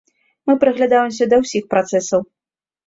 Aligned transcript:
Мы 0.47 0.55
прыглядаемся 0.63 1.29
да 1.35 1.41
ўсіх 1.45 1.69
працэсаў. 1.77 2.27